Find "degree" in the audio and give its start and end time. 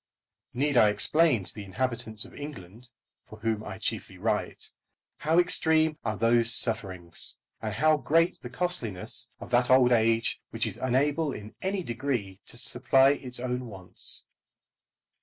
11.83-12.39